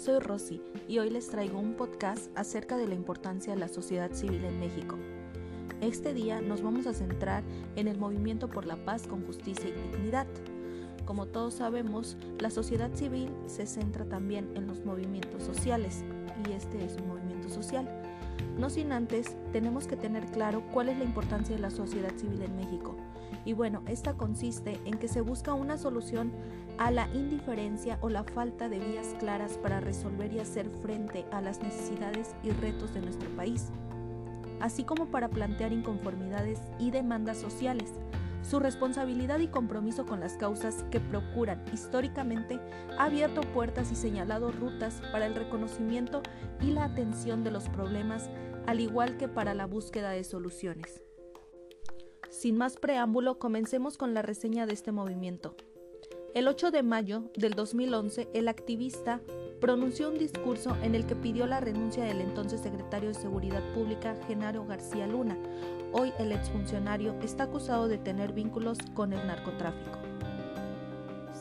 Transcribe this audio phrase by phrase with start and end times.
[0.00, 4.10] soy Rosy y hoy les traigo un podcast acerca de la importancia de la sociedad
[4.12, 4.96] civil en México.
[5.82, 7.44] Este día nos vamos a centrar
[7.76, 10.26] en el movimiento por la paz con justicia y dignidad.
[11.04, 16.02] Como todos sabemos, la sociedad civil se centra también en los movimientos sociales
[16.48, 17.86] y este es un movimiento social.
[18.58, 22.42] No sin antes, tenemos que tener claro cuál es la importancia de la sociedad civil
[22.42, 22.96] en México.
[23.44, 26.32] Y bueno, esta consiste en que se busca una solución
[26.78, 31.40] a la indiferencia o la falta de vías claras para resolver y hacer frente a
[31.40, 33.68] las necesidades y retos de nuestro país,
[34.60, 37.92] así como para plantear inconformidades y demandas sociales.
[38.42, 42.58] Su responsabilidad y compromiso con las causas que procuran históricamente
[42.98, 46.22] ha abierto puertas y señalado rutas para el reconocimiento
[46.60, 48.30] y la atención de los problemas,
[48.66, 51.02] al igual que para la búsqueda de soluciones.
[52.30, 55.54] Sin más preámbulo, comencemos con la reseña de este movimiento.
[56.32, 59.20] El 8 de mayo del 2011, el activista
[59.60, 64.16] pronunció un discurso en el que pidió la renuncia del entonces secretario de Seguridad Pública,
[64.26, 65.36] Genaro García Luna.
[65.92, 69.98] Hoy el exfuncionario está acusado de tener vínculos con el narcotráfico.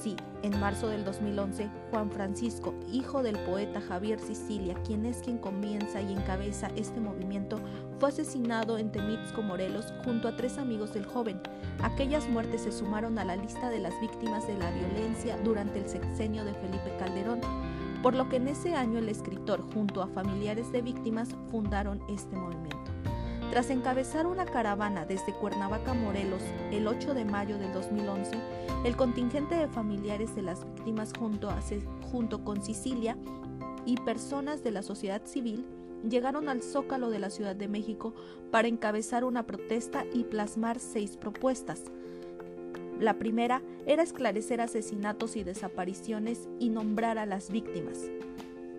[0.00, 5.36] Sí, en marzo del 2011, Juan Francisco, hijo del poeta Javier Sicilia, quien es quien
[5.36, 7.58] comienza y encabeza este movimiento,
[7.98, 11.40] fue asesinado en Temixco, Morelos, junto a tres amigos del joven.
[11.82, 15.88] Aquellas muertes se sumaron a la lista de las víctimas de la violencia durante el
[15.88, 17.40] sexenio de Felipe Calderón,
[18.06, 22.36] por lo que en ese año el escritor, junto a familiares de víctimas, fundaron este
[22.36, 22.92] movimiento.
[23.50, 26.40] Tras encabezar una caravana desde Cuernavaca, Morelos,
[26.70, 28.38] el 8 de mayo del 2011,
[28.84, 31.52] el contingente de familiares de las víctimas junto,
[32.12, 33.18] junto con Sicilia
[33.84, 35.66] y personas de la sociedad civil
[36.08, 38.14] llegaron al Zócalo de la Ciudad de México
[38.52, 41.82] para encabezar una protesta y plasmar seis propuestas.
[43.00, 48.10] La primera era esclarecer asesinatos y desapariciones y nombrar a las víctimas.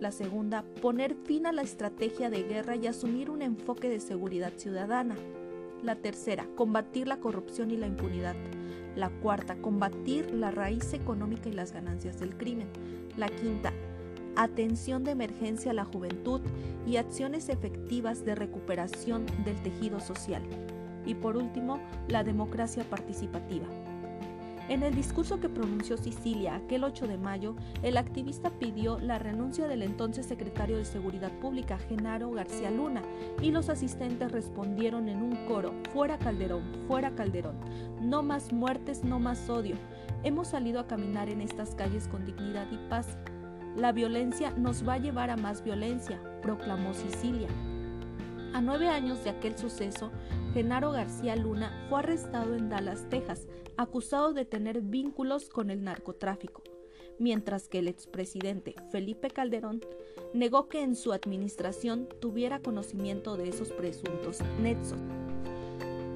[0.00, 4.52] La segunda, poner fin a la estrategia de guerra y asumir un enfoque de seguridad
[4.56, 5.14] ciudadana.
[5.84, 8.34] La tercera, combatir la corrupción y la impunidad.
[8.96, 12.66] La cuarta, combatir la raíz económica y las ganancias del crimen.
[13.16, 13.72] La quinta,
[14.34, 16.40] atención de emergencia a la juventud
[16.84, 20.42] y acciones efectivas de recuperación del tejido social.
[21.06, 21.78] Y por último,
[22.08, 23.66] la democracia participativa.
[24.70, 29.66] En el discurso que pronunció Sicilia aquel 8 de mayo, el activista pidió la renuncia
[29.66, 33.02] del entonces secretario de Seguridad Pública, Genaro García Luna,
[33.42, 37.56] y los asistentes respondieron en un coro, fuera Calderón, fuera Calderón,
[38.00, 39.74] no más muertes, no más odio.
[40.22, 43.18] Hemos salido a caminar en estas calles con dignidad y paz.
[43.74, 47.48] La violencia nos va a llevar a más violencia, proclamó Sicilia.
[48.52, 50.10] A nueve años de aquel suceso,
[50.52, 53.46] Genaro García Luna fue arrestado en Dallas, Texas,
[53.76, 56.64] acusado de tener vínculos con el narcotráfico,
[57.18, 59.80] mientras que el expresidente Felipe Calderón
[60.34, 64.98] negó que en su administración tuviera conocimiento de esos presuntos nexos.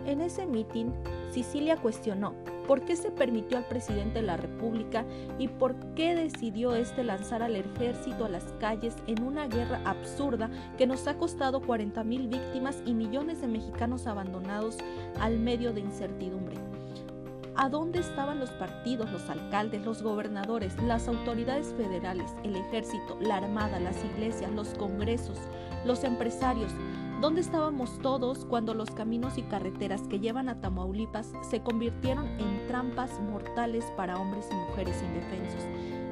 [0.05, 0.93] En ese mitin,
[1.31, 2.34] Sicilia cuestionó
[2.66, 5.04] por qué se permitió al presidente de la República
[5.38, 10.50] y por qué decidió este lanzar al ejército a las calles en una guerra absurda
[10.78, 14.78] que nos ha costado 40.000 víctimas y millones de mexicanos abandonados
[15.20, 16.56] al medio de incertidumbre.
[17.56, 23.36] ¿A dónde estaban los partidos, los alcaldes, los gobernadores, las autoridades federales, el ejército, la
[23.36, 25.38] armada, las iglesias, los congresos,
[25.84, 26.72] los empresarios?
[27.20, 32.66] ¿Dónde estábamos todos cuando los caminos y carreteras que llevan a Tamaulipas se convirtieron en
[32.66, 35.62] trampas mortales para hombres y mujeres indefensos?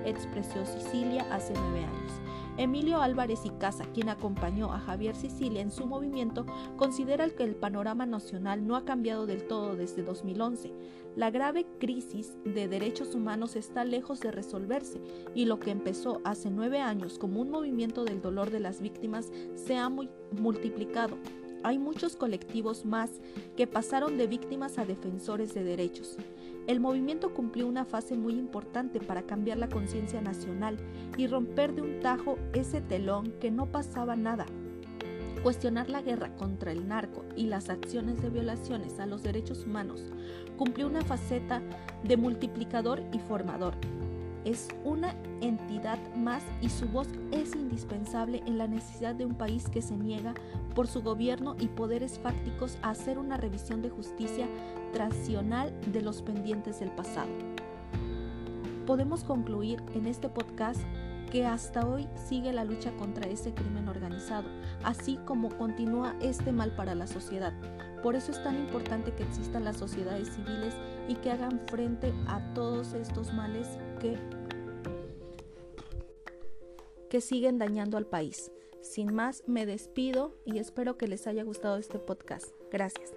[0.05, 2.13] expresó Sicilia hace nueve años.
[2.59, 6.45] Emilio Álvarez y Casa, quien acompañó a Javier Sicilia en su movimiento,
[6.77, 10.73] considera que el panorama nacional no ha cambiado del todo desde 2011.
[11.17, 15.01] La grave crisis de derechos humanos está lejos de resolverse
[15.35, 19.31] y lo que empezó hace nueve años como un movimiento del dolor de las víctimas
[19.55, 21.17] se ha multiplicado.
[21.65, 23.11] Hay muchos colectivos más
[23.57, 26.17] que pasaron de víctimas a defensores de derechos.
[26.69, 30.79] El movimiento cumplió una fase muy importante para cambiar la conciencia nacional
[31.17, 34.47] y romper de un tajo ese telón que no pasaba nada.
[35.43, 40.13] Cuestionar la guerra contra el narco y las acciones de violaciones a los derechos humanos
[40.57, 41.61] cumplió una faceta
[42.05, 43.75] de multiplicador y formador.
[44.45, 49.69] Es una entidad más y su voz es indispensable en la necesidad de un país
[49.69, 50.35] que se niega
[50.75, 54.49] por su gobierno y poderes fácticos a hacer una revisión de justicia
[54.93, 57.31] tradicional de los pendientes del pasado.
[58.87, 60.81] Podemos concluir en este podcast
[61.31, 64.49] que hasta hoy sigue la lucha contra ese crimen organizado,
[64.85, 67.55] así como continúa este mal para la sociedad.
[68.03, 70.75] Por eso es tan importante que existan las sociedades civiles
[71.09, 73.67] y que hagan frente a todos estos males
[77.11, 78.51] que siguen dañando al país.
[78.81, 82.47] Sin más, me despido y espero que les haya gustado este podcast.
[82.71, 83.13] Gracias.